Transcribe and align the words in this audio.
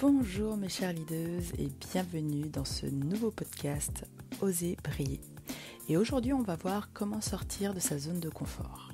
Bonjour 0.00 0.56
mes 0.56 0.68
chères 0.68 0.92
leaders 0.92 1.42
et 1.58 1.70
bienvenue 1.90 2.48
dans 2.50 2.64
ce 2.64 2.86
nouveau 2.86 3.32
podcast 3.32 4.04
Oser 4.40 4.76
briller. 4.84 5.20
Et 5.88 5.96
aujourd'hui 5.96 6.32
on 6.32 6.42
va 6.42 6.54
voir 6.54 6.92
comment 6.92 7.20
sortir 7.20 7.74
de 7.74 7.80
sa 7.80 7.98
zone 7.98 8.20
de 8.20 8.28
confort. 8.28 8.92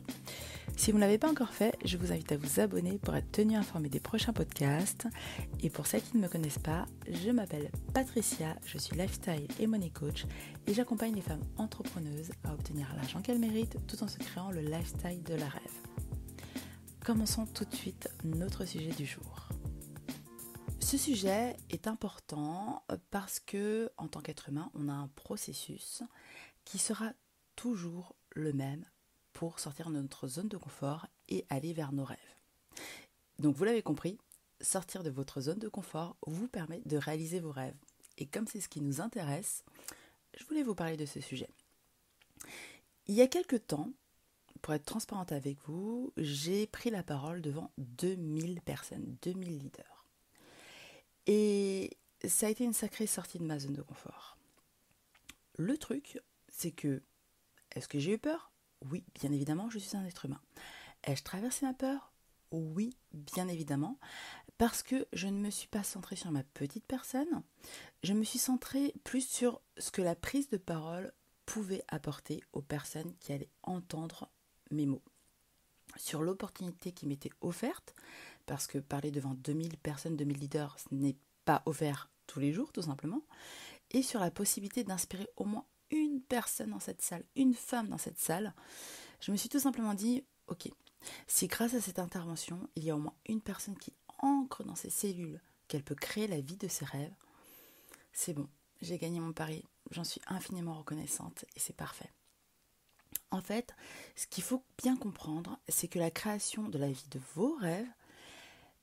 Si 0.79 0.93
vous 0.93 0.97
ne 0.97 1.03
l'avez 1.03 1.19
pas 1.19 1.31
encore 1.31 1.53
fait, 1.53 1.77
je 1.85 1.99
vous 1.99 2.11
invite 2.11 2.33
à 2.33 2.39
vous 2.39 2.59
abonner 2.59 2.97
pour 2.97 3.15
être 3.15 3.31
tenu 3.31 3.55
informé 3.55 3.91
des 3.91 4.01
prochains 4.01 4.33
podcasts. 4.33 5.07
Et 5.63 5.69
pour 5.69 5.87
celles 5.87 6.01
qui 6.01 6.17
ne 6.17 6.23
me 6.23 6.29
connaissent 6.29 6.59
pas, 6.59 6.87
je 7.11 7.31
m'appelle 7.31 7.71
Patricia, 7.93 8.57
je 8.65 8.79
suis 8.79 8.97
lifestyle 8.97 9.47
et 9.61 9.67
money 9.67 9.91
coach 9.91 10.25
et 10.67 10.73
j'accompagne 10.73 11.15
les 11.15 11.21
femmes 11.21 11.45
entrepreneuses 11.59 12.31
à 12.45 12.55
obtenir 12.55 12.89
l'argent 12.97 13.21
qu'elles 13.21 13.39
méritent 13.39 13.77
tout 13.87 14.03
en 14.03 14.09
se 14.09 14.17
créant 14.17 14.51
le 14.51 14.63
lifestyle 14.63 15.23
de 15.23 15.35
la 15.35 15.49
rêve. 15.49 15.63
Commençons 17.05 17.45
tout 17.45 17.67
de 17.67 17.75
suite 17.75 18.09
notre 18.25 18.65
sujet 18.65 18.93
du 18.93 19.05
jour. 19.05 19.34
Ce 20.95 21.01
sujet 21.01 21.57
est 21.71 21.89
important 21.89 22.85
parce 23.11 23.41
que, 23.41 23.91
en 23.97 24.07
tant 24.07 24.21
qu'être 24.21 24.49
humain, 24.49 24.71
on 24.75 24.89
a 24.89 24.93
un 24.93 25.09
processus 25.17 26.05
qui 26.65 26.79
sera 26.79 27.13
toujours 27.57 28.15
le 28.31 28.53
même 28.53 28.85
pour 29.33 29.59
sortir 29.59 29.91
de 29.91 29.97
notre 29.97 30.29
zone 30.29 30.47
de 30.47 30.57
confort 30.57 31.09
et 31.29 31.47
aller 31.51 31.73
vers 31.73 31.91
nos 31.91 32.05
rêves. 32.05 32.37
Donc, 33.41 33.57
vous 33.57 33.65
l'avez 33.65 33.83
compris, 33.83 34.19
sortir 34.61 35.03
de 35.03 35.11
votre 35.11 35.41
zone 35.41 35.59
de 35.59 35.69
confort 35.69 36.17
vous 36.29 36.47
permet 36.47 36.81
de 36.87 36.97
réaliser 36.97 37.41
vos 37.41 37.51
rêves. 37.51 37.75
Et 38.19 38.27
comme 38.27 38.47
c'est 38.47 38.61
ce 38.61 38.69
qui 38.69 38.81
nous 38.81 39.01
intéresse, 39.01 39.65
je 40.39 40.45
voulais 40.45 40.63
vous 40.63 40.77
parler 40.77 40.97
de 40.97 41.07
ce 41.07 41.21
sujet. 41.21 41.51
Il 43.09 43.17
y 43.17 43.21
a 43.21 43.27
quelque 43.27 43.57
temps, 43.57 43.91
pour 44.63 44.75
être 44.75 44.87
transparente 44.87 45.33
avec 45.33 45.59
vous, 45.67 46.13
j'ai 46.17 46.69
pris 46.69 46.91
la 46.91 47.03
parole 47.03 47.43
devant 47.43 47.73
2000 47.79 48.61
personnes, 48.61 49.17
2000 49.23 49.59
leaders. 49.59 49.94
Et 51.27 51.97
ça 52.27 52.47
a 52.47 52.51
été 52.51 52.65
une 52.65 52.73
sacrée 52.73 53.07
sortie 53.07 53.39
de 53.39 53.45
ma 53.45 53.59
zone 53.59 53.75
de 53.75 53.83
confort. 53.83 54.37
Le 55.57 55.79
truc, 55.79 56.21
c'est 56.49 56.73
que, 56.73 57.03
est-ce 57.73 57.89
que 57.89 57.99
j'ai 57.99 58.13
eu 58.13 58.19
peur? 58.19 58.51
Oui, 58.91 59.05
bien 59.15 59.33
évidemment, 59.33 59.71
je 59.71 59.79
suis 59.79 59.97
un 59.97 60.05
être 60.05 60.25
humain. 60.27 60.41
Ai-je 61.05 61.23
traversé 61.23 61.67
ma 61.67 61.75
peur? 61.75 62.13
Oui, 62.51 62.97
bien 63.13 63.49
évidemment, 63.49 63.99
parce 64.59 64.83
que 64.83 65.07
je 65.13 65.27
ne 65.27 65.39
me 65.39 65.51
suis 65.51 65.67
pas 65.67 65.83
centrée 65.83 66.17
sur 66.17 66.31
ma 66.31 66.45
petite 66.45 66.87
personne, 66.87 67.43
je 68.03 68.13
me 68.13 68.23
suis 68.23 68.39
centrée 68.39 68.95
plus 69.03 69.27
sur 69.27 69.61
ce 69.79 69.91
que 69.91 70.03
la 70.03 70.15
prise 70.15 70.49
de 70.51 70.57
parole 70.57 71.13
pouvait 71.47 71.85
apporter 71.89 72.43
aux 72.53 72.63
personnes 72.63 73.15
qui 73.19 73.33
allaient 73.33 73.51
entendre 73.65 74.31
mes 74.71 74.87
mots. 74.87 75.03
Sur 75.97 76.23
l'opportunité 76.23 76.93
qui 76.93 77.07
m'était 77.07 77.33
offerte, 77.41 77.95
parce 78.47 78.67
que 78.67 78.79
parler 78.79 79.11
devant 79.11 79.35
2000 79.35 79.77
personnes, 79.79 80.17
2000 80.17 80.39
leaders, 80.39 80.77
ce 80.79 80.95
n'est 80.95 81.17
pas 81.45 81.63
offert 81.67 82.11
tous 82.27 82.41
les 82.41 82.53
jours, 82.53 82.73
tout 82.73 82.83
simplement, 82.83 83.23
et 83.91 84.03
sur 84.03 84.21
la 84.21 84.31
possibilité 84.31 84.85
d'inspirer 84.85 85.29
au 85.37 85.45
moins 85.45 85.65
une 85.91 86.21
personne 86.21 86.71
dans 86.71 86.81
cette 86.81 87.03
salle, 87.03 87.25
une 87.37 87.55
femme 87.55 87.89
dans 87.89 87.99
cette 87.99 88.19
salle, 88.19 88.55
je 89.21 89.31
me 89.31 89.37
suis 89.37 89.49
tout 89.49 89.59
simplement 89.59 89.95
dit, 89.95 90.25
ok, 90.49 90.69
si 91.27 91.47
grâce 91.47 91.75
à 91.75 91.81
cette 91.81 91.99
intervention, 91.99 92.69
il 92.77 92.85
y 92.85 92.91
a 92.91 92.97
au 92.97 92.99
moins 93.01 93.15
une 93.27 93.41
personne 93.41 93.77
qui 93.77 93.93
ancre 94.19 94.65
dans 94.65 94.75
ses 94.75 94.91
cellules 94.91 95.41
qu'elle 95.69 95.83
peut 95.83 95.95
créer 95.95 96.27
la 96.27 96.41
vie 96.41 96.57
de 96.57 96.69
ses 96.69 96.85
rêves, 96.85 97.15
c'est 98.13 98.33
bon, 98.33 98.49
j'ai 98.81 98.99
gagné 98.99 99.21
mon 99.21 99.33
pari, 99.33 99.65
j'en 99.91 100.05
suis 100.05 100.21
infiniment 100.27 100.75
reconnaissante 100.75 101.45
et 101.57 101.61
c'est 101.61 101.77
parfait. 101.77 102.11
En 103.31 103.41
fait, 103.41 103.75
ce 104.17 104.27
qu'il 104.27 104.45
faut 104.45 104.63
bien 104.79 104.97
comprendre, 104.97 105.59
c'est 105.69 105.89
que 105.89 105.99
la 105.99 106.11
création 106.11 106.69
de 106.69 106.79
la 106.79 106.91
vie 106.91 107.09
de 107.11 107.21
vos 107.35 107.55
rêves 107.57 107.89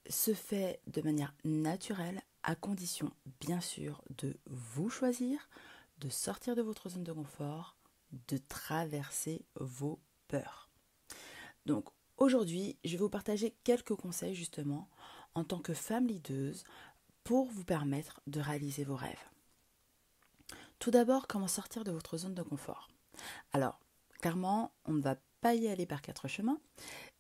se 0.10 0.34
fait 0.34 0.82
de 0.88 1.02
manière 1.02 1.34
naturelle, 1.44 2.22
à 2.44 2.56
condition 2.56 3.12
bien 3.40 3.62
sûr 3.62 4.04
de 4.18 4.36
vous 4.48 4.90
choisir, 4.90 5.50
de 6.00 6.10
sortir 6.10 6.56
de 6.56 6.62
votre 6.62 6.90
zone 6.90 7.04
de 7.04 7.14
confort, 7.14 7.76
de 8.28 8.38
traverser 8.38 9.46
vos 9.56 10.00
peurs. 10.28 10.70
Donc 11.66 11.90
aujourd'hui, 12.18 12.78
je 12.84 12.92
vais 12.92 12.98
vous 12.98 13.10
partager 13.10 13.56
quelques 13.64 13.96
conseils 13.96 14.36
justement 14.36 14.90
en 15.36 15.44
tant 15.44 15.60
que 15.60 15.74
femme 15.74 16.08
leaduse 16.08 16.64
pour 17.24 17.46
vous 17.46 17.64
permettre 17.64 18.22
de 18.28 18.40
réaliser 18.40 18.84
vos 18.84 18.96
rêves. 18.96 19.30
Tout 20.80 20.92
d'abord, 20.92 21.28
comment 21.28 21.48
sortir 21.48 21.84
de 21.84 21.92
votre 21.92 22.18
zone 22.18 22.34
de 22.34 22.42
confort? 22.42 22.90
Alors, 23.54 23.80
clairement, 24.20 24.74
on 24.86 24.94
ne 24.94 25.02
va 25.02 25.16
pas 25.42 25.54
y 25.54 25.68
aller 25.68 25.86
par 25.86 26.02
quatre 26.02 26.28
chemins. 26.28 26.60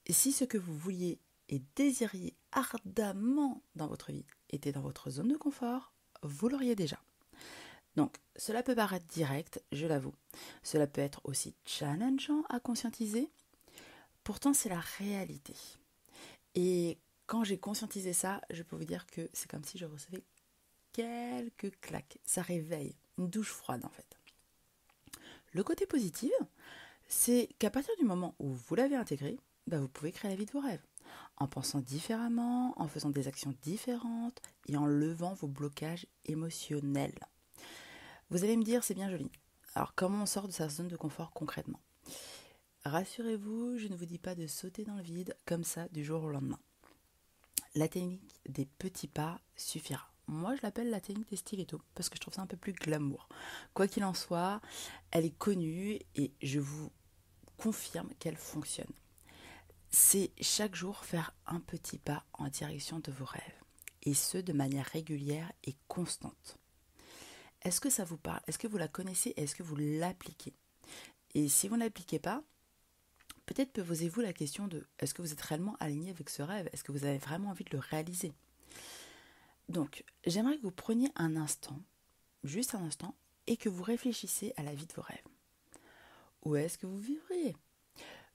Si 0.09 0.31
ce 0.31 0.45
que 0.45 0.57
vous 0.57 0.75
vouliez 0.75 1.19
et 1.47 1.61
désiriez 1.75 2.35
ardemment 2.51 3.62
dans 3.75 3.88
votre 3.88 4.12
vie 4.12 4.25
était 4.50 4.72
dans 4.72 4.81
votre 4.81 5.09
zone 5.09 5.29
de 5.29 5.38
confort, 5.38 5.94
vous 6.23 6.50
l'auriez 6.50 6.75
déjà. 6.75 7.00
Donc, 7.95 8.17
cela 8.35 8.63
peut 8.63 8.75
paraître 8.75 9.06
direct, 9.07 9.62
je 9.72 9.85
l'avoue. 9.85 10.16
Cela 10.63 10.88
peut 10.88 11.01
être 11.01 11.22
aussi 11.25 11.56
challengeant 11.66 12.44
à 12.50 12.59
conscientiser. 12.59 13.29
Pourtant, 14.23 14.53
c'est 14.53 14.69
la 14.69 14.79
réalité. 14.79 15.56
Et 16.56 16.97
quand 17.28 17.44
j'ai 17.44 17.57
conscientisé 17.57 18.13
ça, 18.13 18.41
je 18.50 18.63
peux 18.63 18.75
vous 18.75 18.85
dire 18.85 19.06
que 19.07 19.29
c'est 19.33 19.50
comme 19.50 19.63
si 19.63 19.78
je 19.78 19.85
recevais 19.85 20.23
quelques 20.94 21.72
claques. 21.81 22.18
Ça 22.25 22.41
réveille, 22.41 22.95
une 23.18 23.29
douche 23.29 23.51
froide 23.51 23.85
en 23.85 23.89
fait. 23.89 24.18
Le 25.53 25.63
côté 25.63 25.85
positif, 25.85 26.31
c'est 27.07 27.50
qu'à 27.59 27.69
partir 27.69 27.94
du 27.97 28.06
moment 28.06 28.35
où 28.39 28.50
vous 28.50 28.75
l'avez 28.75 28.95
intégré, 28.95 29.38
bah, 29.68 29.79
vous 29.79 29.89
pouvez 29.89 30.12
créer 30.12 30.31
la 30.31 30.38
vie 30.38 30.45
de 30.45 30.51
vos 30.51 30.62
rêves 30.62 30.83
en 31.38 31.47
pensant 31.47 31.79
différemment, 31.79 32.73
en 32.79 32.88
faisant 32.88 33.09
des 33.09 33.27
actions 33.27 33.55
différentes 33.61 34.41
et 34.67 34.77
en 34.77 34.85
levant 34.85 35.33
vos 35.33 35.47
blocages 35.47 36.07
émotionnels. 36.25 37.19
Vous 38.29 38.44
allez 38.44 38.57
me 38.57 38.63
dire, 38.63 38.83
c'est 38.83 38.94
bien 38.94 39.09
joli. 39.09 39.31
Alors 39.75 39.95
comment 39.95 40.23
on 40.23 40.25
sort 40.25 40.47
de 40.47 40.53
sa 40.53 40.69
zone 40.69 40.88
de 40.88 40.97
confort 40.97 41.31
concrètement? 41.31 41.79
Rassurez-vous, 42.85 43.77
je 43.77 43.88
ne 43.88 43.95
vous 43.95 44.05
dis 44.05 44.17
pas 44.17 44.35
de 44.35 44.47
sauter 44.47 44.83
dans 44.83 44.95
le 44.95 45.03
vide 45.03 45.35
comme 45.45 45.63
ça 45.63 45.88
du 45.89 46.03
jour 46.03 46.23
au 46.23 46.29
lendemain. 46.29 46.59
La 47.75 47.88
technique 47.88 48.41
des 48.50 48.66
petits 48.66 49.07
pas 49.07 49.39
suffira. 49.55 50.11
Moi, 50.27 50.55
je 50.55 50.61
l'appelle 50.63 50.89
la 50.89 51.01
technique 51.01 51.29
des 51.29 51.35
stilettos 51.35 51.81
parce 51.95 52.09
que 52.09 52.16
je 52.16 52.21
trouve 52.21 52.33
ça 52.33 52.41
un 52.41 52.47
peu 52.47 52.57
plus 52.57 52.73
glamour. 52.73 53.29
Quoi 53.73 53.88
qu'il 53.88 54.03
en 54.03 54.13
soit, 54.13 54.61
elle 55.11 55.25
est 55.25 55.38
connue 55.38 56.00
et 56.16 56.33
je 56.41 56.59
vous 56.59 56.91
confirme 57.57 58.09
qu'elle 58.19 58.38
fonctionne 58.38 58.91
c'est 59.91 60.31
chaque 60.41 60.75
jour 60.75 61.06
faire 61.06 61.35
un 61.46 61.59
petit 61.59 62.00
pas 62.00 62.25
en 62.34 62.47
direction 62.47 63.00
de 63.00 63.12
vos 63.12 63.25
rêves, 63.25 63.63
et 64.03 64.13
ce 64.13 64.38
de 64.38 64.53
manière 64.53 64.85
régulière 64.85 65.52
et 65.63 65.75
constante. 65.88 66.57
Est-ce 67.62 67.81
que 67.81 67.90
ça 67.90 68.03
vous 68.03 68.18
parle? 68.18 68.41
Est-ce 68.47 68.57
que 68.57 68.68
vous 68.68 68.78
la 68.78 68.88
connaissez? 68.88 69.34
Est-ce 69.38 69.53
que 69.53 69.63
vous 69.63 69.75
l'appliquez? 69.75 70.53
Et 71.35 71.47
si 71.47 71.68
vous 71.68 71.75
ne 71.75 71.84
l'appliquez 71.84 72.19
pas, 72.19 72.41
peut-être 73.46 73.84
posez-vous 73.84 74.22
la 74.22 74.34
question 74.34 74.68
de 74.68 74.88
est-ce 74.97 75.13
que 75.13 75.22
vous 75.22 75.34
êtes 75.34 75.41
réellement 75.41 75.75
aligné 75.80 76.09
avec 76.09 76.30
ce 76.30 76.41
rêve? 76.41 76.69
Est-ce 76.74 76.84
que 76.84 76.91
vous 76.91 77.06
avez 77.06 77.19
vraiment 77.19 77.50
envie 77.50 77.66
de 77.66 77.72
le 77.74 77.80
réaliser? 77.80 78.34
Donc, 79.69 80.03
j'aimerais 80.25 80.57
que 80.57 80.63
vous 80.63 80.72
preniez 80.72 81.09
un 81.16 81.35
instant, 81.35 81.80
juste 82.44 82.75
un 82.75 82.84
instant, 82.84 83.16
et 83.47 83.57
que 83.57 83.69
vous 83.69 83.84
réfléchissiez 83.84 84.53
à 84.59 84.63
la 84.63 84.74
vie 84.74 84.88
de 84.88 84.94
vos 84.94 85.01
rêves. 85.01 85.24
Où 86.44 86.56
est-ce 86.56 86.78
que 86.78 86.88
vous 86.88 87.00
vivriez? 87.00 87.56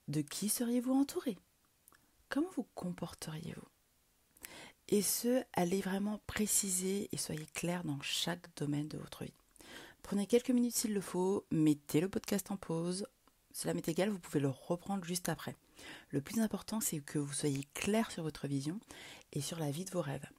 De 0.07 0.21
qui 0.21 0.49
seriez-vous 0.49 0.93
entouré? 0.93 1.37
Comment 2.29 2.49
vous 2.55 2.67
comporteriez-vous? 2.75 3.67
Et 4.89 5.01
ce, 5.01 5.43
allez 5.53 5.81
vraiment 5.81 6.19
préciser 6.27 7.09
et 7.11 7.17
soyez 7.17 7.45
clair 7.47 7.83
dans 7.83 7.99
chaque 8.01 8.55
domaine 8.55 8.87
de 8.87 8.97
votre 8.97 9.25
vie. 9.25 9.33
Prenez 10.01 10.27
quelques 10.27 10.51
minutes 10.51 10.75
s'il 10.75 10.93
le 10.93 11.01
faut, 11.01 11.45
mettez 11.51 11.99
le 11.99 12.07
podcast 12.07 12.49
en 12.51 12.57
pause. 12.57 13.05
Cela 13.51 13.73
m'est 13.73 13.89
égal, 13.89 14.09
vous 14.09 14.19
pouvez 14.19 14.39
le 14.39 14.47
reprendre 14.47 15.03
juste 15.03 15.27
après. 15.27 15.55
Le 16.11 16.21
plus 16.21 16.39
important, 16.39 16.79
c'est 16.79 17.01
que 17.01 17.19
vous 17.19 17.33
soyez 17.33 17.65
clair 17.73 18.09
sur 18.11 18.23
votre 18.23 18.47
vision 18.47 18.79
et 19.33 19.41
sur 19.41 19.59
la 19.59 19.71
vie 19.71 19.83
de 19.83 19.91
vos 19.91 20.01
rêves. 20.01 20.29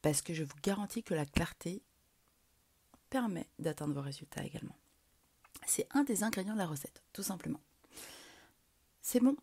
Parce 0.00 0.22
que 0.22 0.32
je 0.32 0.44
vous 0.44 0.56
garantis 0.62 1.02
que 1.02 1.12
la 1.12 1.26
clarté 1.26 1.82
permet 3.10 3.46
d'atteindre 3.58 3.92
vos 3.92 4.00
résultats 4.00 4.44
également. 4.44 4.76
C'est 5.66 5.86
un 5.90 6.04
des 6.04 6.22
ingrédients 6.22 6.54
de 6.54 6.58
la 6.58 6.66
recette, 6.66 7.02
tout 7.12 7.22
simplement. 7.22 7.60
C'est 9.02 9.20
bon? 9.20 9.36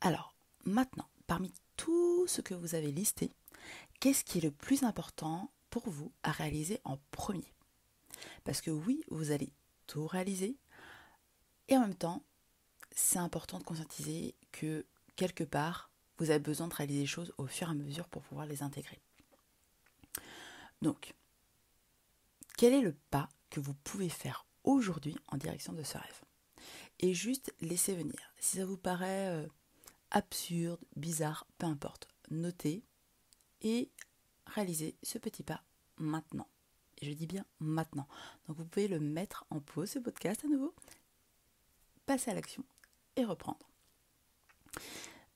Alors, 0.00 0.34
maintenant, 0.64 1.09
parmi 1.30 1.52
tout 1.76 2.26
ce 2.26 2.40
que 2.40 2.54
vous 2.54 2.74
avez 2.74 2.90
listé, 2.90 3.30
qu'est-ce 4.00 4.24
qui 4.24 4.38
est 4.38 4.40
le 4.40 4.50
plus 4.50 4.82
important 4.82 5.52
pour 5.70 5.88
vous 5.88 6.10
à 6.24 6.32
réaliser 6.32 6.80
en 6.82 6.98
premier? 7.12 7.54
Parce 8.42 8.60
que 8.60 8.72
oui, 8.72 9.04
vous 9.12 9.30
allez 9.30 9.52
tout 9.86 10.08
réaliser, 10.08 10.56
et 11.68 11.76
en 11.76 11.82
même 11.82 11.94
temps, 11.94 12.24
c'est 12.90 13.20
important 13.20 13.60
de 13.60 13.62
conscientiser 13.62 14.34
que 14.50 14.84
quelque 15.14 15.44
part, 15.44 15.92
vous 16.18 16.30
avez 16.30 16.40
besoin 16.40 16.66
de 16.66 16.74
réaliser 16.74 17.02
les 17.02 17.06
choses 17.06 17.32
au 17.38 17.46
fur 17.46 17.68
et 17.68 17.70
à 17.70 17.74
mesure 17.74 18.08
pour 18.08 18.22
pouvoir 18.22 18.46
les 18.46 18.64
intégrer. 18.64 18.98
Donc, 20.82 21.14
quel 22.56 22.72
est 22.72 22.80
le 22.80 22.96
pas 23.12 23.28
que 23.50 23.60
vous 23.60 23.74
pouvez 23.84 24.08
faire 24.08 24.46
aujourd'hui 24.64 25.16
en 25.28 25.36
direction 25.36 25.74
de 25.74 25.84
ce 25.84 25.96
rêve? 25.96 26.24
Et 26.98 27.14
juste 27.14 27.54
laisser 27.60 27.94
venir. 27.94 28.18
Si 28.40 28.56
ça 28.56 28.66
vous 28.66 28.76
paraît 28.76 29.28
euh, 29.28 29.46
absurde, 30.10 30.80
bizarre, 30.96 31.46
peu 31.58 31.66
importe. 31.66 32.08
Notez 32.30 32.84
et 33.62 33.90
réalisez 34.46 34.96
ce 35.02 35.18
petit 35.18 35.42
pas 35.42 35.62
maintenant. 35.98 36.48
Et 37.00 37.06
je 37.06 37.12
dis 37.12 37.26
bien 37.26 37.44
maintenant. 37.60 38.08
Donc 38.46 38.56
vous 38.58 38.64
pouvez 38.64 38.88
le 38.88 39.00
mettre 39.00 39.44
en 39.50 39.60
pause, 39.60 39.90
ce 39.90 39.98
podcast 39.98 40.44
à 40.44 40.48
nouveau, 40.48 40.74
passer 42.06 42.30
à 42.30 42.34
l'action 42.34 42.64
et 43.16 43.24
reprendre. 43.24 43.70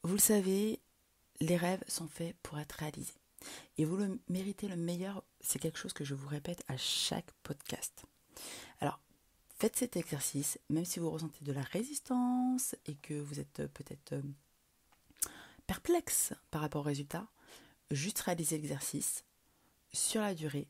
Vous 0.03 0.15
le 0.15 0.21
savez, 0.21 0.81
les 1.41 1.57
rêves 1.57 1.83
sont 1.89 2.09
faits 2.09 2.37
pour 2.43 2.59
être 2.59 2.73
réalisés. 2.73 3.15
Et 3.77 3.85
vous 3.85 3.97
le 3.97 4.21
méritez 4.29 4.69
le 4.69 4.77
meilleur, 4.77 5.25
c'est 5.41 5.59
quelque 5.59 5.79
chose 5.79 5.93
que 5.93 6.05
je 6.05 6.15
vous 6.15 6.29
répète 6.29 6.65
à 6.69 6.77
chaque 6.77 7.31
podcast. 7.43 8.05
Alors, 8.81 9.01
faites 9.59 9.77
cet 9.77 9.97
exercice, 9.97 10.59
même 10.71 10.85
si 10.85 10.99
vous 10.99 11.11
ressentez 11.11 11.45
de 11.45 11.53
la 11.53 11.63
résistance 11.63 12.75
et 12.87 12.95
que 12.97 13.15
vous 13.15 13.41
êtes 13.41 13.67
peut-être 13.69 14.13
euh, 14.13 14.23
perplexe 15.67 16.33
par 16.51 16.61
rapport 16.61 16.83
au 16.83 16.85
résultat, 16.85 17.27
juste 17.91 18.21
réalisez 18.21 18.57
l'exercice 18.57 19.25
sur 19.93 20.21
la 20.21 20.35
durée, 20.35 20.69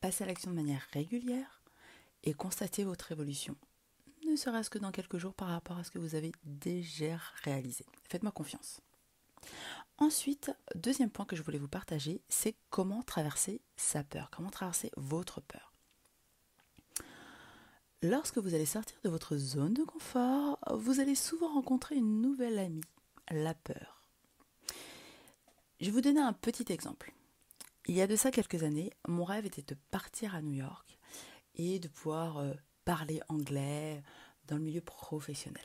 passez 0.00 0.24
à 0.24 0.26
l'action 0.26 0.50
de 0.50 0.56
manière 0.56 0.86
régulière 0.92 1.62
et 2.24 2.34
constatez 2.34 2.84
votre 2.84 3.12
évolution, 3.12 3.56
ne 4.28 4.36
serait-ce 4.36 4.70
que 4.70 4.78
dans 4.78 4.92
quelques 4.92 5.18
jours 5.18 5.34
par 5.34 5.48
rapport 5.48 5.78
à 5.78 5.84
ce 5.84 5.90
que 5.90 5.98
vous 5.98 6.14
avez 6.14 6.32
déjà 6.44 7.18
réalisé. 7.44 7.86
Faites-moi 8.08 8.32
confiance. 8.32 8.80
Ensuite, 9.98 10.52
deuxième 10.74 11.10
point 11.10 11.24
que 11.24 11.36
je 11.36 11.42
voulais 11.42 11.58
vous 11.58 11.68
partager, 11.68 12.20
c'est 12.28 12.56
comment 12.70 13.02
traverser 13.02 13.60
sa 13.76 14.04
peur, 14.04 14.30
comment 14.30 14.50
traverser 14.50 14.90
votre 14.96 15.40
peur. 15.40 15.72
Lorsque 18.02 18.38
vous 18.38 18.54
allez 18.54 18.66
sortir 18.66 18.96
de 19.02 19.08
votre 19.08 19.36
zone 19.36 19.74
de 19.74 19.82
confort, 19.82 20.58
vous 20.72 21.00
allez 21.00 21.16
souvent 21.16 21.52
rencontrer 21.52 21.96
une 21.96 22.20
nouvelle 22.20 22.58
amie, 22.58 22.84
la 23.30 23.54
peur. 23.54 23.97
Je 25.80 25.86
vais 25.86 25.92
vous 25.92 26.00
donner 26.00 26.20
un 26.20 26.32
petit 26.32 26.72
exemple. 26.72 27.12
Il 27.86 27.94
y 27.94 28.02
a 28.02 28.08
de 28.08 28.16
ça 28.16 28.32
quelques 28.32 28.64
années, 28.64 28.90
mon 29.06 29.22
rêve 29.22 29.46
était 29.46 29.62
de 29.62 29.76
partir 29.92 30.34
à 30.34 30.42
New 30.42 30.54
York 30.54 30.98
et 31.54 31.78
de 31.78 31.86
pouvoir 31.86 32.38
euh, 32.38 32.52
parler 32.84 33.20
anglais 33.28 34.02
dans 34.48 34.56
le 34.56 34.62
milieu 34.62 34.80
professionnel. 34.80 35.62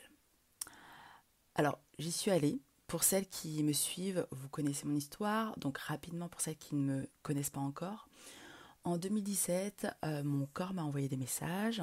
Alors, 1.56 1.80
j'y 1.98 2.12
suis 2.12 2.30
allée, 2.30 2.60
pour 2.86 3.02
celles 3.02 3.26
qui 3.28 3.60
me 3.64 3.72
suivent, 3.72 4.24
vous 4.30 4.48
connaissez 4.48 4.86
mon 4.86 4.94
histoire, 4.94 5.58
donc 5.58 5.78
rapidement 5.78 6.28
pour 6.28 6.40
celles 6.40 6.58
qui 6.58 6.76
ne 6.76 6.80
me 6.80 7.08
connaissent 7.24 7.50
pas 7.50 7.60
encore. 7.60 8.08
En 8.84 8.98
2017, 8.98 9.88
euh, 10.04 10.22
mon 10.22 10.46
corps 10.46 10.74
m'a 10.74 10.84
envoyé 10.84 11.08
des 11.08 11.16
messages 11.16 11.82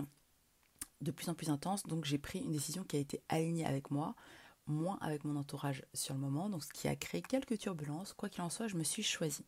de 1.01 1.11
plus 1.11 1.27
en 1.27 1.33
plus 1.33 1.49
intenses, 1.49 1.83
donc 1.83 2.05
j'ai 2.05 2.17
pris 2.17 2.39
une 2.39 2.51
décision 2.51 2.85
qui 2.85 2.95
a 2.95 2.99
été 2.99 3.21
alignée 3.27 3.65
avec 3.65 3.91
moi, 3.91 4.15
moins 4.67 4.97
avec 5.01 5.23
mon 5.23 5.35
entourage 5.35 5.83
sur 5.93 6.13
le 6.13 6.19
moment, 6.19 6.49
donc 6.49 6.63
ce 6.63 6.71
qui 6.71 6.87
a 6.87 6.95
créé 6.95 7.21
quelques 7.21 7.57
turbulences. 7.57 8.13
Quoi 8.13 8.29
qu'il 8.29 8.41
en 8.41 8.49
soit, 8.49 8.67
je 8.67 8.75
me 8.75 8.83
suis 8.83 9.03
choisie. 9.03 9.45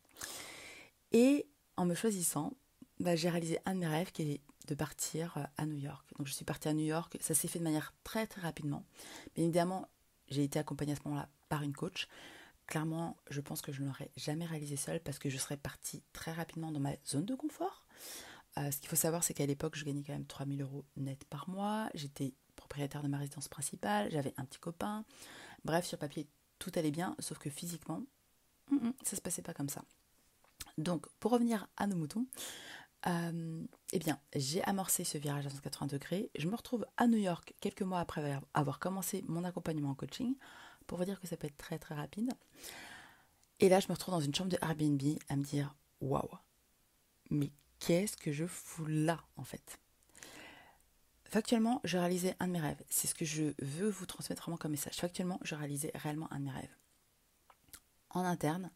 Et 1.12 1.48
en 1.78 1.86
me 1.86 1.96
choisissant, 1.96 2.54
bah, 3.00 3.16
j'ai 3.16 3.30
réalisé 3.30 3.60
un 3.66 3.76
de 3.76 3.80
mes 3.80 3.88
rêves 3.88 4.12
qui 4.12 4.24
est 4.24 4.42
de 4.68 4.76
partir 4.76 5.38
euh, 5.38 5.44
à 5.58 5.66
New 5.66 5.78
York. 5.78 6.06
Donc 6.18 6.28
je 6.28 6.34
suis 6.34 6.46
partie 6.46 6.68
à 6.68 6.74
New 6.74 6.86
York, 6.86 7.18
ça 7.20 7.34
s'est 7.34 7.48
fait 7.48 7.60
de 7.60 7.64
manière 7.64 7.94
très 8.04 8.28
très 8.28 8.42
rapidement. 8.42 8.84
Bien 9.36 9.46
évidemment, 9.46 9.88
j'ai 10.30 10.44
été 10.44 10.60
accompagnée 10.60 10.94
à 10.94 10.96
ce 10.96 11.02
moment-là 11.06 11.30
par 11.50 11.64
une 11.64 11.74
coach. 11.74 12.08
Clairement, 12.68 13.18
je 13.30 13.42
pense 13.42 13.62
que 13.62 13.72
je 13.72 13.82
ne 13.82 13.88
l'aurais 13.88 14.10
jamais 14.16 14.46
réalisé 14.46 14.78
seule 14.78 15.02
parce 15.02 15.20
que 15.20 15.30
je 15.30 15.38
serais 15.38 15.58
partie 15.58 16.02
très 16.14 16.32
rapidement 16.32 16.72
dans 16.72 16.80
ma 16.80 16.94
zone 17.06 17.26
de 17.26 17.36
confort. 17.36 17.86
Euh, 18.58 18.72
ce 18.72 18.78
qu'il 18.78 18.88
faut 18.88 18.96
savoir, 18.96 19.24
c'est 19.24 19.34
qu'à 19.34 19.46
l'époque, 19.46 19.76
je 19.76 19.84
gagnais 19.84 20.04
quand 20.04 20.14
même 20.14 20.26
3000 20.26 20.62
euros 20.62 20.86
net 20.96 21.26
par 21.26 21.50
mois. 21.50 21.90
J'étais 21.94 22.34
de 22.78 23.08
ma 23.08 23.18
résidence 23.18 23.48
principale, 23.48 24.10
j'avais 24.12 24.34
un 24.38 24.46
petit 24.46 24.60
copain. 24.60 25.06
Bref, 25.66 25.86
sur 25.86 25.98
papier, 25.98 26.28
tout 26.60 26.72
allait 26.76 26.92
bien, 26.92 27.16
sauf 27.20 27.38
que 27.38 27.50
physiquement, 27.50 28.02
ça 28.70 28.76
ne 28.76 28.92
ça 29.04 29.16
se 29.16 29.22
passait 29.22 29.42
pas 29.42 29.54
comme 29.54 29.70
ça. 29.70 29.84
Donc, 30.78 31.08
pour 31.20 31.32
revenir 31.32 31.68
à 31.78 31.88
nos 31.88 31.96
moutons, 31.96 32.26
euh, 33.08 33.64
eh 33.92 34.00
bien, 34.00 34.20
j'ai 34.36 34.64
amorcé 34.64 35.04
ce 35.04 35.18
virage 35.18 35.46
à 35.46 35.50
180 35.50 35.88
degrés. 35.88 36.30
Je 36.36 36.48
me 36.48 36.56
retrouve 36.56 36.86
à 36.98 37.08
New 37.08 37.18
York 37.18 37.54
quelques 37.60 37.82
mois 37.82 38.00
après 38.00 38.40
avoir 38.54 38.80
commencé 38.80 39.24
mon 39.28 39.44
accompagnement 39.44 39.90
en 39.90 39.96
coaching 39.96 40.36
pour 40.88 40.98
vous 40.98 41.06
dire 41.06 41.20
que 41.20 41.28
ça 41.28 41.38
peut 41.38 41.48
être 41.48 41.58
très 41.58 41.80
très 41.80 41.96
rapide. 41.96 42.32
Et 43.60 43.70
là, 43.70 43.80
je 43.80 43.88
me 43.88 43.94
retrouve 43.94 44.14
dans 44.14 44.22
une 44.22 44.34
chambre 44.34 44.52
de 44.52 44.58
Airbnb 44.62 45.02
à 45.30 45.36
me 45.36 45.44
dire 45.44 45.76
waouh, 46.02 46.30
mais 47.30 47.52
qu'est-ce 47.80 48.18
que 48.18 48.32
je 48.32 48.46
fous 48.46 48.86
là 48.86 49.24
en 49.38 49.44
fait? 49.44 49.80
Factuellement, 51.34 51.82
je 51.84 51.98
réalisais 51.98 52.36
un 52.40 52.46
de 52.46 52.52
mes 52.52 52.60
rêves. 52.60 52.84
C'est 52.92 53.08
ce 53.08 53.16
que 53.16 53.26
je 53.26 53.56
veux 53.58 53.90
vous 53.90 54.06
transmettre 54.06 54.44
vraiment 54.44 54.56
comme 54.56 54.70
message. 54.70 54.98
Factuellement, 54.98 55.40
je 55.42 55.56
réalisais 55.56 55.90
réellement 55.96 56.32
un 56.32 56.40
de 56.40 56.46
mes 56.46 56.52
rêves. 56.52 56.76
En 58.12 58.24
interne, 58.24 58.70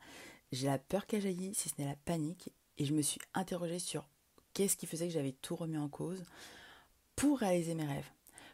j'ai 0.52 0.66
la 0.66 0.80
peur 0.80 1.06
qui 1.06 1.18
a 1.18 1.20
jailli, 1.20 1.54
si 1.54 1.70
ce 1.70 1.76
n'est 1.78 1.86
la 1.88 1.96
panique, 1.96 2.52
et 2.80 2.86
je 2.86 2.96
me 2.96 3.04
suis 3.04 3.22
interrogée 3.36 3.78
sur 3.78 4.10
qu'est-ce 4.56 4.76
qui 4.76 4.88
faisait 4.88 5.06
que 5.06 5.14
j'avais 5.14 5.34
tout 5.34 5.56
remis 5.56 5.78
en 5.78 5.88
cause 5.88 6.24
pour 7.16 7.38
réaliser 7.38 7.76
mes 7.76 7.86
rêves 7.86 8.10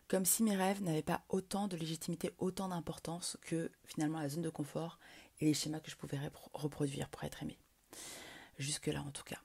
comme 0.09 0.25
si 0.25 0.43
mes 0.43 0.55
rêves 0.55 0.83
n'avaient 0.83 1.01
pas 1.01 1.23
autant 1.29 1.69
de 1.69 1.77
légitimité, 1.77 2.31
autant 2.37 2.67
d'importance 2.67 3.37
que 3.41 3.71
finalement 3.85 4.19
la 4.19 4.27
zone 4.27 4.41
de 4.41 4.49
confort 4.49 4.99
et 5.39 5.45
les 5.45 5.53
schémas 5.53 5.79
que 5.79 5.89
je 5.89 5.95
pouvais 5.95 6.19
reproduire 6.53 7.07
pour 7.07 7.23
être 7.23 7.41
aimé. 7.41 7.57
Jusque-là 8.59 9.01
en 9.01 9.11
tout 9.11 9.23
cas. 9.23 9.39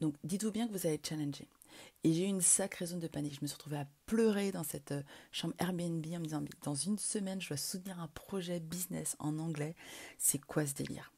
Donc 0.00 0.16
dites-vous 0.24 0.50
bien 0.50 0.66
que 0.66 0.72
vous 0.72 0.84
allez 0.84 0.96
être 0.96 1.08
challengé. 1.08 1.48
Et 2.04 2.12
j'ai 2.12 2.24
eu 2.24 2.28
une 2.28 2.40
sacrée 2.40 2.86
zone 2.86 3.00
de 3.00 3.08
panique. 3.08 3.34
Je 3.34 3.40
me 3.42 3.46
suis 3.46 3.54
retrouvée 3.54 3.78
à 3.78 3.86
pleurer 4.06 4.52
dans 4.52 4.64
cette 4.64 4.92
euh, 4.92 5.02
chambre 5.32 5.54
Airbnb 5.58 6.04
en 6.06 6.20
me 6.20 6.24
disant 6.24 6.44
dans 6.62 6.74
une 6.74 6.98
semaine, 6.98 7.40
je 7.40 7.48
dois 7.48 7.56
soutenir 7.56 8.00
un 8.00 8.08
projet 8.08 8.60
business 8.60 9.16
en 9.18 9.38
anglais. 9.38 9.76
C'est 10.18 10.38
quoi 10.38 10.66
ce 10.66 10.74
délire? 10.74 11.12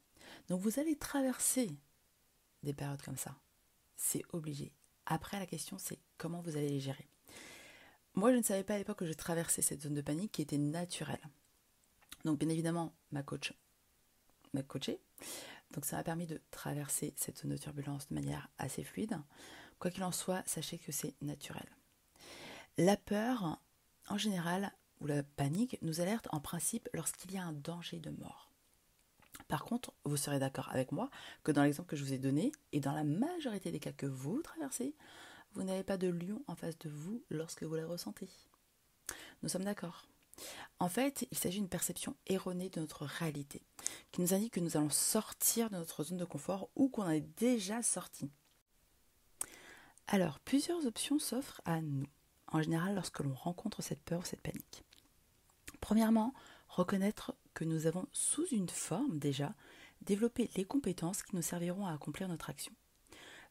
Donc 0.49 0.61
vous 0.61 0.79
allez 0.79 0.97
traverser 0.97 1.71
des 2.63 2.73
périodes 2.73 3.01
comme 3.01 3.17
ça. 3.17 3.35
C'est 3.95 4.23
obligé. 4.33 4.71
Après, 5.05 5.39
la 5.39 5.45
question, 5.45 5.77
c'est 5.77 5.99
comment 6.17 6.41
vous 6.41 6.57
allez 6.57 6.69
les 6.69 6.79
gérer. 6.79 7.07
Moi, 8.15 8.31
je 8.31 8.37
ne 8.37 8.43
savais 8.43 8.63
pas 8.63 8.75
à 8.75 8.77
l'époque 8.77 8.99
que 8.99 9.05
je 9.05 9.13
traversais 9.13 9.61
cette 9.61 9.81
zone 9.81 9.95
de 9.95 10.01
panique 10.01 10.31
qui 10.31 10.41
était 10.41 10.57
naturelle. 10.57 11.29
Donc, 12.25 12.39
bien 12.39 12.49
évidemment, 12.49 12.93
ma 13.11 13.23
coach 13.23 13.53
m'a 14.53 14.63
coaché. 14.63 14.99
Donc, 15.71 15.85
ça 15.85 15.97
m'a 15.97 16.03
permis 16.03 16.27
de 16.27 16.39
traverser 16.51 17.13
cette 17.17 17.39
zone 17.39 17.51
de 17.51 17.57
turbulence 17.57 18.07
de 18.09 18.15
manière 18.15 18.49
assez 18.59 18.83
fluide. 18.83 19.17
Quoi 19.83 19.91
qu'il 19.91 20.05
en 20.05 20.13
soit, 20.13 20.43
sachez 20.45 20.77
que 20.77 20.93
c'est 20.93 21.13
naturel. 21.21 21.67
La 22.77 22.95
peur, 22.95 23.59
en 24.07 24.17
général, 24.17 24.71
ou 25.01 25.07
la 25.07 25.23
panique, 25.23 25.77
nous 25.81 25.99
alerte 25.99 26.29
en 26.31 26.39
principe 26.39 26.87
lorsqu'il 26.93 27.33
y 27.33 27.37
a 27.37 27.43
un 27.43 27.51
danger 27.51 27.99
de 27.99 28.09
mort. 28.09 28.49
Par 29.49 29.65
contre, 29.65 29.91
vous 30.05 30.15
serez 30.15 30.39
d'accord 30.39 30.69
avec 30.71 30.93
moi 30.93 31.09
que 31.43 31.51
dans 31.51 31.63
l'exemple 31.63 31.89
que 31.89 31.97
je 31.97 32.05
vous 32.05 32.13
ai 32.13 32.17
donné, 32.17 32.53
et 32.71 32.79
dans 32.79 32.93
la 32.93 33.03
majorité 33.03 33.73
des 33.73 33.81
cas 33.81 33.91
que 33.91 34.05
vous 34.05 34.41
traversez, 34.41 34.95
vous 35.51 35.63
n'avez 35.63 35.83
pas 35.83 35.97
de 35.97 36.07
lion 36.07 36.41
en 36.47 36.55
face 36.55 36.79
de 36.79 36.87
vous 36.87 37.21
lorsque 37.29 37.63
vous 37.63 37.75
la 37.75 37.85
ressentez. 37.85 38.29
Nous 39.41 39.49
sommes 39.49 39.65
d'accord. 39.65 40.07
En 40.79 40.87
fait, 40.87 41.27
il 41.29 41.37
s'agit 41.37 41.59
d'une 41.59 41.67
perception 41.67 42.15
erronée 42.27 42.69
de 42.69 42.79
notre 42.79 43.03
réalité, 43.03 43.61
qui 44.13 44.21
nous 44.21 44.33
indique 44.33 44.53
que 44.53 44.61
nous 44.61 44.77
allons 44.77 44.89
sortir 44.89 45.69
de 45.69 45.75
notre 45.75 46.05
zone 46.05 46.19
de 46.19 46.23
confort 46.23 46.69
ou 46.77 46.87
qu'on 46.87 47.09
est 47.09 47.37
déjà 47.37 47.83
sorti. 47.83 48.31
Alors, 50.13 50.39
plusieurs 50.41 50.85
options 50.85 51.17
s'offrent 51.17 51.59
à 51.65 51.81
nous, 51.81 52.05
en 52.51 52.61
général 52.61 52.93
lorsque 52.93 53.21
l'on 53.21 53.33
rencontre 53.33 53.81
cette 53.81 54.03
peur 54.03 54.19
ou 54.19 54.23
cette 54.23 54.41
panique. 54.43 54.83
Premièrement, 55.81 56.35
reconnaître 56.67 57.33
que 57.55 57.63
nous 57.63 57.87
avons 57.87 58.05
sous 58.11 58.45
une 58.49 58.69
forme 58.69 59.17
déjà 59.17 59.55
développé 60.03 60.51
les 60.55 60.65
compétences 60.65 61.23
qui 61.23 61.35
nous 61.35 61.41
serviront 61.41 61.87
à 61.87 61.93
accomplir 61.93 62.27
notre 62.27 62.51
action. 62.51 62.71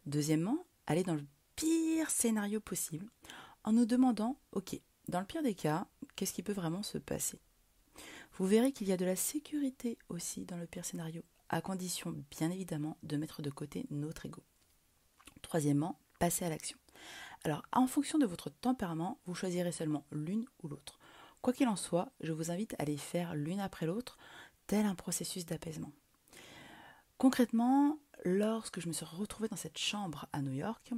Deuxièmement, 0.06 0.64
aller 0.86 1.02
dans 1.02 1.16
le 1.16 1.26
pire 1.56 2.08
scénario 2.10 2.60
possible 2.60 3.10
en 3.64 3.72
nous 3.72 3.84
demandant, 3.84 4.38
ok, 4.52 4.80
dans 5.08 5.18
le 5.18 5.26
pire 5.26 5.42
des 5.42 5.56
cas, 5.56 5.88
qu'est-ce 6.14 6.32
qui 6.32 6.44
peut 6.44 6.52
vraiment 6.52 6.84
se 6.84 6.98
passer? 6.98 7.40
Vous 8.34 8.46
verrez 8.46 8.70
qu'il 8.70 8.86
y 8.86 8.92
a 8.92 8.96
de 8.96 9.04
la 9.04 9.16
sécurité 9.16 9.98
aussi 10.08 10.44
dans 10.44 10.58
le 10.58 10.68
pire 10.68 10.84
scénario, 10.84 11.24
à 11.48 11.60
condition 11.60 12.14
bien 12.30 12.52
évidemment 12.52 12.98
de 13.02 13.16
mettre 13.16 13.42
de 13.42 13.50
côté 13.50 13.84
notre 13.90 14.26
ego. 14.26 14.44
Troisièmement, 15.42 15.98
passer 16.22 16.44
à 16.44 16.50
l'action. 16.50 16.78
Alors, 17.42 17.64
en 17.72 17.88
fonction 17.88 18.16
de 18.16 18.26
votre 18.26 18.48
tempérament, 18.48 19.18
vous 19.26 19.34
choisirez 19.34 19.72
seulement 19.72 20.06
l'une 20.12 20.46
ou 20.62 20.68
l'autre. 20.68 21.00
Quoi 21.40 21.52
qu'il 21.52 21.66
en 21.66 21.74
soit, 21.74 22.12
je 22.20 22.30
vous 22.30 22.52
invite 22.52 22.76
à 22.78 22.84
les 22.84 22.96
faire 22.96 23.34
l'une 23.34 23.58
après 23.58 23.86
l'autre, 23.86 24.18
tel 24.68 24.86
un 24.86 24.94
processus 24.94 25.46
d'apaisement. 25.46 25.90
Concrètement, 27.18 27.98
lorsque 28.24 28.78
je 28.78 28.86
me 28.86 28.92
suis 28.92 29.04
retrouvée 29.04 29.48
dans 29.48 29.56
cette 29.56 29.78
chambre 29.78 30.28
à 30.32 30.42
New 30.42 30.52
York, 30.52 30.92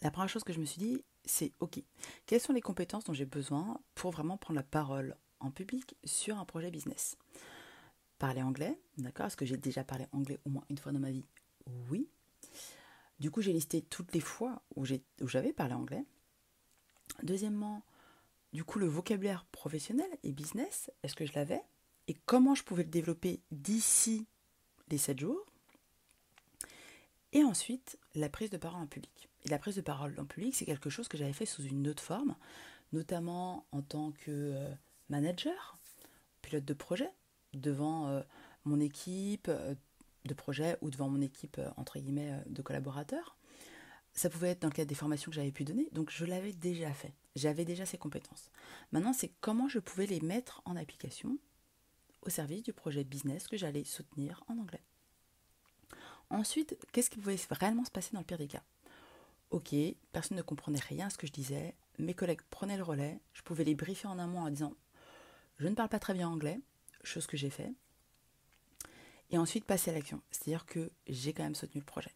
la 0.00 0.10
première 0.10 0.28
chose 0.28 0.42
que 0.42 0.52
je 0.52 0.58
me 0.58 0.64
suis 0.64 0.80
dit, 0.80 1.04
c'est 1.24 1.52
OK, 1.60 1.80
quelles 2.26 2.40
sont 2.40 2.52
les 2.52 2.60
compétences 2.60 3.04
dont 3.04 3.12
j'ai 3.12 3.24
besoin 3.24 3.78
pour 3.94 4.10
vraiment 4.10 4.36
prendre 4.36 4.58
la 4.58 4.64
parole 4.64 5.16
en 5.38 5.52
public 5.52 5.94
sur 6.02 6.38
un 6.38 6.44
projet 6.44 6.72
business? 6.72 7.16
Parler 8.18 8.42
anglais, 8.42 8.80
d'accord? 8.98 9.26
Est-ce 9.26 9.36
que 9.36 9.46
j'ai 9.46 9.58
déjà 9.58 9.84
parlé 9.84 10.08
anglais 10.10 10.40
au 10.44 10.50
moins 10.50 10.64
une 10.70 10.78
fois 10.78 10.90
dans 10.90 10.98
ma 10.98 11.12
vie? 11.12 11.24
Oui. 11.88 12.08
Du 13.18 13.30
coup, 13.30 13.40
j'ai 13.40 13.52
listé 13.52 13.82
toutes 13.82 14.12
les 14.14 14.20
fois 14.20 14.62
où 14.74 14.84
j'avais 14.84 15.52
parlé 15.52 15.74
anglais. 15.74 16.04
Deuxièmement, 17.22 17.82
du 18.52 18.64
coup, 18.64 18.78
le 18.78 18.86
vocabulaire 18.86 19.44
professionnel 19.46 20.08
et 20.22 20.32
business, 20.32 20.90
est-ce 21.02 21.14
que 21.14 21.24
je 21.24 21.32
l'avais 21.34 21.62
Et 22.08 22.14
comment 22.26 22.54
je 22.54 22.64
pouvais 22.64 22.82
le 22.82 22.90
développer 22.90 23.40
d'ici 23.50 24.26
les 24.88 24.98
7 24.98 25.20
jours 25.20 25.46
Et 27.32 27.44
ensuite, 27.44 27.98
la 28.14 28.28
prise 28.28 28.50
de 28.50 28.58
parole 28.58 28.82
en 28.82 28.86
public. 28.86 29.28
Et 29.44 29.48
la 29.48 29.58
prise 29.58 29.76
de 29.76 29.80
parole 29.80 30.14
en 30.18 30.24
public, 30.24 30.54
c'est 30.54 30.66
quelque 30.66 30.90
chose 30.90 31.08
que 31.08 31.16
j'avais 31.16 31.32
fait 31.32 31.46
sous 31.46 31.62
une 31.62 31.88
autre 31.88 32.02
forme, 32.02 32.36
notamment 32.92 33.66
en 33.72 33.82
tant 33.82 34.12
que 34.12 34.30
euh, 34.30 34.74
manager, 35.08 35.78
pilote 36.42 36.64
de 36.64 36.74
projet, 36.74 37.10
devant 37.54 38.08
euh, 38.08 38.22
mon 38.64 38.80
équipe 38.80 39.48
euh, 39.48 39.74
de 40.24 40.34
projet 40.34 40.76
ou 40.80 40.90
devant 40.90 41.08
mon 41.08 41.20
équipe, 41.20 41.60
entre 41.76 41.98
guillemets, 41.98 42.42
de 42.46 42.62
collaborateurs. 42.62 43.36
Ça 44.14 44.28
pouvait 44.28 44.50
être 44.50 44.62
dans 44.62 44.68
le 44.68 44.74
cadre 44.74 44.88
des 44.88 44.94
formations 44.94 45.30
que 45.30 45.36
j'avais 45.36 45.52
pu 45.52 45.64
donner, 45.64 45.88
donc 45.92 46.10
je 46.10 46.24
l'avais 46.24 46.52
déjà 46.52 46.92
fait. 46.92 47.14
J'avais 47.34 47.64
déjà 47.64 47.86
ces 47.86 47.96
compétences. 47.96 48.50
Maintenant, 48.92 49.14
c'est 49.14 49.32
comment 49.40 49.68
je 49.68 49.78
pouvais 49.78 50.06
les 50.06 50.20
mettre 50.20 50.60
en 50.66 50.76
application 50.76 51.38
au 52.20 52.30
service 52.30 52.62
du 52.62 52.72
projet 52.72 53.04
business 53.04 53.48
que 53.48 53.56
j'allais 53.56 53.84
soutenir 53.84 54.44
en 54.48 54.58
anglais. 54.58 54.82
Ensuite, 56.30 56.76
qu'est-ce 56.92 57.10
qui 57.10 57.18
pouvait 57.18 57.38
réellement 57.50 57.84
se 57.84 57.90
passer 57.90 58.10
dans 58.12 58.20
le 58.20 58.24
pire 58.24 58.38
des 58.38 58.48
cas? 58.48 58.62
Ok, 59.50 59.74
personne 60.12 60.36
ne 60.36 60.42
comprenait 60.42 60.78
rien 60.78 61.06
à 61.06 61.10
ce 61.10 61.18
que 61.18 61.26
je 61.26 61.32
disais, 61.32 61.74
mes 61.98 62.14
collègues 62.14 62.42
prenaient 62.48 62.78
le 62.78 62.82
relais, 62.82 63.20
je 63.34 63.42
pouvais 63.42 63.64
les 63.64 63.74
briefer 63.74 64.08
en 64.08 64.18
amont 64.18 64.40
en 64.40 64.50
disant 64.50 64.74
je 65.58 65.68
ne 65.68 65.74
parle 65.74 65.90
pas 65.90 65.98
très 65.98 66.14
bien 66.14 66.28
anglais, 66.28 66.58
chose 67.04 67.26
que 67.26 67.36
j'ai 67.36 67.50
fait, 67.50 67.72
et 69.32 69.38
ensuite 69.38 69.64
passer 69.64 69.90
à 69.90 69.94
l'action, 69.94 70.22
c'est-à-dire 70.30 70.66
que 70.66 70.92
j'ai 71.08 71.32
quand 71.32 71.42
même 71.42 71.54
soutenu 71.54 71.80
le 71.80 71.86
projet. 71.86 72.14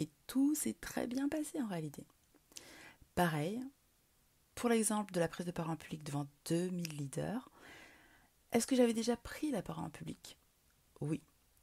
Et 0.00 0.08
tout 0.26 0.54
s'est 0.54 0.76
très 0.80 1.06
bien 1.06 1.28
passé 1.28 1.60
en 1.60 1.66
réalité. 1.66 2.04
Pareil, 3.14 3.62
pour 4.54 4.68
l'exemple 4.70 5.12
de 5.12 5.20
la 5.20 5.28
prise 5.28 5.46
de 5.46 5.52
parole 5.52 5.72
en 5.72 5.76
public 5.76 6.02
devant 6.02 6.26
2000 6.46 6.96
leaders, 6.96 7.50
est-ce 8.52 8.66
que 8.66 8.76
j'avais 8.76 8.94
déjà 8.94 9.16
pris 9.16 9.50
la 9.50 9.62
parole 9.62 9.84
en 9.84 9.90
public? 9.90 10.38
Oui. 11.00 11.20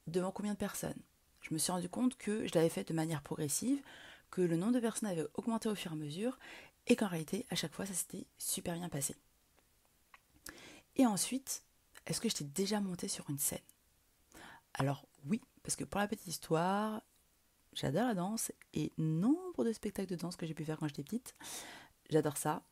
Devant 0.08 0.32
combien 0.32 0.54
de 0.54 0.58
personnes? 0.58 1.02
Je 1.42 1.54
me 1.54 1.58
suis 1.58 1.72
rendu 1.72 1.90
compte 1.90 2.16
que 2.18 2.48
je 2.48 2.54
l'avais 2.54 2.70
fait 2.70 2.88
de 2.88 2.94
manière 2.94 3.22
progressive, 3.22 3.82
que 4.30 4.42
le 4.42 4.56
nombre 4.56 4.74
de 4.74 4.80
personnes 4.80 5.10
avait 5.10 5.26
augmenté 5.34 5.68
au 5.68 5.76
fur 5.76 5.92
et 5.92 5.96
à 5.96 5.98
mesure, 5.98 6.38
et 6.88 6.96
qu'en 6.96 7.08
réalité, 7.08 7.46
à 7.50 7.56
chaque 7.56 7.74
fois, 7.74 7.88
ça 7.88 7.94
s'était 7.94 8.28
super 8.38 8.76
bien 8.76 8.90
passé. 8.90 9.16
Et 10.96 11.08
ensuite, 11.08 11.64
est-ce 12.06 12.22
que 12.22 12.30
j'étais 12.30 12.44
déjà 12.44 12.80
montée 12.82 13.08
sur 13.08 13.28
une 13.30 13.40
scène? 13.40 13.60
Alors 14.78 15.06
oui, 15.26 15.42
parce 15.64 15.76
que 15.76 15.84
pour 15.84 16.00
la 16.00 16.08
petite 16.08 16.28
histoire, 16.28 17.02
j'adore 17.74 18.08
la 18.08 18.14
danse, 18.14 18.52
et 18.74 18.92
nombre 18.98 19.64
de 19.64 19.74
spectacles 19.74 20.10
de 20.10 20.16
danse 20.16 20.36
que 20.36 20.46
j'ai 20.46 20.54
pu 20.54 20.66
faire 20.66 20.78
quand 20.78 20.88
j'étais 20.88 21.04
petite, 21.04 21.36
j'adore 22.10 22.38
ça, 22.38 22.64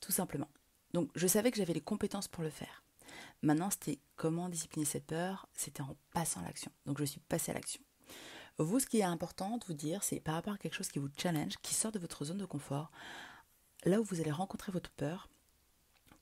tout 0.00 0.12
simplement. 0.12 0.48
Donc 0.92 1.10
je 1.14 1.26
savais 1.26 1.50
que 1.50 1.58
j'avais 1.58 1.74
les 1.74 1.80
compétences 1.80 2.28
pour 2.28 2.42
le 2.42 2.50
faire. 2.50 2.82
Maintenant, 3.42 3.70
c'était 3.70 3.98
comment 4.16 4.48
discipliner 4.48 4.86
cette 4.86 5.06
peur, 5.06 5.48
c'était 5.54 5.82
en 5.82 5.96
passant 6.12 6.42
l'action. 6.42 6.70
Donc 6.86 6.98
je 6.98 7.04
suis 7.04 7.20
passée 7.20 7.50
à 7.50 7.54
l'action. 7.54 7.82
Vous, 8.58 8.80
ce 8.80 8.86
qui 8.86 8.98
est 8.98 9.04
important 9.04 9.58
de 9.58 9.64
vous 9.64 9.72
dire, 9.72 10.02
c'est 10.02 10.20
par 10.20 10.34
rapport 10.34 10.54
à 10.54 10.58
quelque 10.58 10.74
chose 10.74 10.88
qui 10.88 10.98
vous 10.98 11.08
challenge, 11.16 11.56
qui 11.62 11.74
sort 11.74 11.92
de 11.92 11.98
votre 11.98 12.24
zone 12.24 12.38
de 12.38 12.44
confort, 12.44 12.90
là 13.84 14.00
où 14.00 14.04
vous 14.04 14.20
allez 14.20 14.30
rencontrer 14.30 14.70
votre 14.72 14.90
peur, 14.90 15.28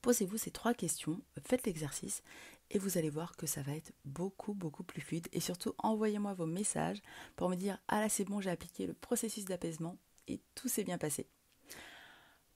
posez-vous 0.01 0.37
ces 0.37 0.51
trois 0.51 0.73
questions, 0.73 1.21
faites 1.43 1.65
l'exercice 1.65 2.23
et 2.71 2.79
vous 2.79 2.97
allez 2.97 3.09
voir 3.09 3.35
que 3.35 3.45
ça 3.45 3.61
va 3.61 3.75
être 3.75 3.91
beaucoup, 4.05 4.53
beaucoup 4.53 4.83
plus 4.83 5.01
fluide. 5.01 5.27
Et 5.33 5.39
surtout, 5.39 5.73
envoyez-moi 5.77 6.33
vos 6.33 6.45
messages 6.45 7.01
pour 7.35 7.49
me 7.49 7.55
dire 7.55 7.77
Ah 7.87 7.99
là, 7.99 8.09
c'est 8.09 8.23
bon, 8.23 8.41
j'ai 8.41 8.49
appliqué 8.49 8.87
le 8.87 8.93
processus 8.93 9.45
d'apaisement 9.45 9.97
et 10.27 10.39
tout 10.55 10.69
s'est 10.69 10.85
bien 10.85 10.97
passé. 10.97 11.27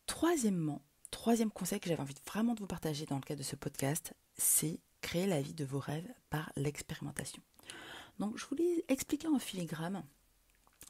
Troisièmement, 0.08 0.82
troisième 1.12 1.52
conseil 1.52 1.80
que 1.80 1.90
j'avais 1.90 2.02
envie 2.02 2.16
vraiment 2.26 2.54
de 2.54 2.62
vous 2.62 2.68
partager 2.68 3.06
dans 3.06 3.16
le 3.16 3.22
cadre 3.22 3.40
de 3.40 3.46
ce 3.46 3.56
podcast, 3.56 4.14
c'est 4.38 4.80
créer 5.02 5.28
la 5.28 5.42
vie 5.42 5.54
de 5.54 5.66
vos 5.66 5.80
rêves 5.80 6.12
par 6.30 6.52
l'expérimentation. 6.56 7.42
Donc 8.20 8.38
je 8.38 8.46
voulais 8.46 8.86
expliquer 8.88 9.28
en 9.28 9.40
filigrane 9.40 10.04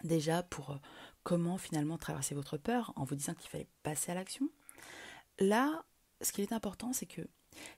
déjà 0.03 0.44
pour 0.44 0.72
euh, 0.72 0.77
comment 1.24 1.58
finalement 1.58 1.98
traverser 1.98 2.36
votre 2.36 2.58
peur 2.58 2.94
en 2.96 3.05
vous 3.05 3.15
disant 3.15 3.34
qu'il 3.34 3.50
fallait 3.50 3.70
passer 3.82 4.12
à 4.12 4.15
l'action. 4.15 4.50
Là, 5.39 5.84
ce 6.22 6.31
qui 6.31 6.41
est 6.41 6.53
important, 6.53 6.93
c'est 6.93 7.05
que 7.05 7.22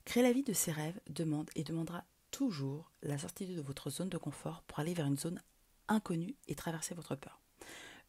créer 0.05 0.23
la 0.23 0.31
vie 0.31 0.43
de 0.43 0.53
ses 0.53 0.71
rêves 0.71 0.99
demande 1.09 1.49
et 1.55 1.63
demandera 1.63 2.05
toujours 2.31 2.91
la 3.01 3.17
sortie 3.17 3.45
de 3.45 3.61
votre 3.61 3.89
zone 3.89 4.09
de 4.09 4.17
confort 4.17 4.63
pour 4.63 4.79
aller 4.79 4.93
vers 4.93 5.07
une 5.07 5.17
zone 5.17 5.41
inconnue 5.87 6.35
et 6.47 6.55
traverser 6.55 6.93
votre 6.93 7.15
peur. 7.15 7.41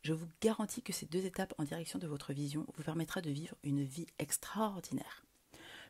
Je 0.02 0.12
vous 0.12 0.28
garantis 0.40 0.82
que 0.82 0.92
ces 0.92 1.06
deux 1.06 1.24
étapes 1.24 1.54
en 1.58 1.64
direction 1.64 1.98
de 1.98 2.06
votre 2.06 2.32
vision 2.32 2.66
vous 2.76 2.82
permettra 2.82 3.20
de 3.20 3.30
vivre 3.30 3.56
une 3.62 3.84
vie 3.84 4.06
extraordinaire. 4.18 5.24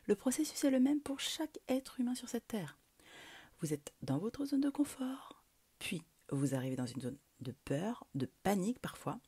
Le 0.05 0.15
processus 0.15 0.63
est 0.63 0.71
le 0.71 0.79
même 0.79 1.01
pour 1.01 1.19
chaque 1.19 1.59
être 1.67 1.99
humain 1.99 2.15
sur 2.15 2.29
cette 2.29 2.47
terre. 2.47 2.77
Vous 3.59 3.73
êtes 3.73 3.93
dans 4.01 4.17
votre 4.17 4.45
zone 4.45 4.61
de 4.61 4.69
confort, 4.69 5.43
puis 5.77 6.03
vous 6.31 6.55
arrivez 6.55 6.75
dans 6.75 6.85
une 6.85 7.01
zone 7.01 7.17
de 7.41 7.51
peur, 7.65 8.07
de 8.15 8.29
panique 8.43 8.79
parfois, 8.79 9.19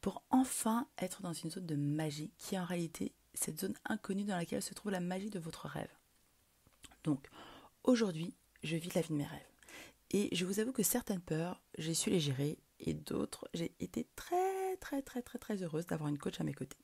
pour 0.00 0.22
enfin 0.30 0.88
être 0.98 1.22
dans 1.22 1.32
une 1.32 1.50
zone 1.50 1.66
de 1.66 1.76
magie 1.76 2.32
qui 2.38 2.54
est 2.54 2.58
en 2.58 2.64
réalité 2.64 3.12
cette 3.34 3.60
zone 3.60 3.74
inconnue 3.84 4.24
dans 4.24 4.36
laquelle 4.36 4.62
se 4.62 4.74
trouve 4.74 4.92
la 4.92 5.00
magie 5.00 5.30
de 5.30 5.38
votre 5.38 5.66
rêve. 5.66 5.90
Donc, 7.04 7.28
aujourd'hui, 7.82 8.34
je 8.62 8.76
vis 8.76 8.94
la 8.94 9.02
vie 9.02 9.10
de 9.10 9.14
mes 9.14 9.26
rêves. 9.26 9.40
Et 10.10 10.28
je 10.34 10.44
vous 10.44 10.60
avoue 10.60 10.72
que 10.72 10.82
certaines 10.82 11.20
peurs, 11.20 11.60
j'ai 11.78 11.94
su 11.94 12.10
les 12.10 12.20
gérer 12.20 12.58
et 12.80 12.94
d'autres, 12.94 13.48
j'ai 13.54 13.74
été 13.80 14.06
très 14.16 14.76
très 14.76 15.02
très 15.02 15.22
très 15.22 15.38
très 15.38 15.62
heureuse 15.62 15.86
d'avoir 15.86 16.08
une 16.08 16.18
coach 16.18 16.40
à 16.40 16.44
mes 16.44 16.54
côtés. 16.54 16.76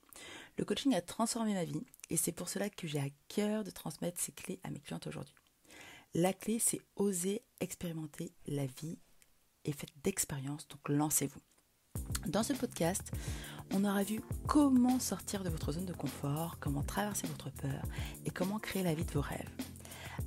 Le 0.59 0.65
coaching 0.65 0.95
a 0.95 1.01
transformé 1.01 1.55
ma 1.55 1.65
vie 1.65 1.85
et 2.09 2.17
c'est 2.17 2.33
pour 2.33 2.49
cela 2.49 2.71
que 2.71 2.87
j'ai 2.87 2.99
à 2.99 3.09
cœur 3.29 3.65
de 3.65 3.71
transmettre 3.71 4.21
ces 4.21 4.33
clés 4.33 4.61
à 4.65 4.71
mes 4.71 4.81
clientes 4.81 5.07
aujourd'hui. 5.07 5.35
La 6.15 6.33
clé, 6.33 6.59
c'est 6.59 6.81
oser 6.97 7.43
expérimenter 7.61 8.33
la 8.47 8.67
vie 8.67 8.99
et 9.65 9.73
faites 9.73 9.93
d'expérience, 10.03 10.67
donc 10.69 10.89
lancez-vous. 10.89 11.41
Dans 12.27 12.43
ce 12.43 12.53
podcast, 12.53 13.13
on 13.73 13.85
aura 13.85 14.03
vu 14.03 14.21
comment 14.47 14.99
sortir 14.99 15.43
de 15.43 15.49
votre 15.49 15.73
zone 15.73 15.87
de 15.87 15.93
confort, 15.93 16.59
comment 16.61 16.83
traverser 16.83 17.27
votre 17.27 17.51
peur 17.51 17.83
et 18.25 18.31
comment 18.31 18.59
créer 18.59 18.83
la 18.83 18.95
vie 18.95 19.05
de 19.05 19.13
vos 19.13 19.21
rêves. 19.21 19.49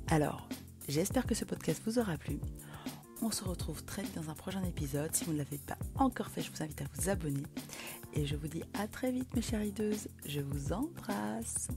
Alors, 0.08 0.48
j'espère 0.88 1.26
que 1.26 1.34
ce 1.34 1.44
podcast 1.44 1.82
vous 1.86 1.98
aura 1.98 2.16
plu. 2.16 2.38
On 3.22 3.30
se 3.30 3.44
retrouve 3.44 3.82
très 3.84 4.02
vite 4.02 4.14
dans 4.16 4.30
un 4.30 4.34
prochain 4.34 4.62
épisode. 4.64 5.14
Si 5.14 5.24
vous 5.24 5.32
ne 5.32 5.38
l'avez 5.38 5.58
pas 5.58 5.78
encore 5.96 6.28
fait, 6.28 6.42
je 6.42 6.50
vous 6.50 6.62
invite 6.62 6.82
à 6.82 6.84
vous 6.94 7.08
abonner. 7.08 7.44
Et 8.12 8.26
je 8.26 8.36
vous 8.36 8.48
dis 8.48 8.62
à 8.74 8.86
très 8.86 9.10
vite 9.10 9.34
mes 9.34 9.42
chères 9.42 9.62
ideuses. 9.62 10.08
Je 10.26 10.40
vous 10.40 10.72
embrasse. 10.72 11.68